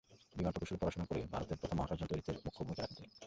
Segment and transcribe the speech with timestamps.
[0.35, 3.09] বিমান প্রকৌশলে পড়াশোনা করে ভারতের প্রথম মহাকাশযান তৈরিতে মুখ্য ভূমিকা রাখেন তিনি।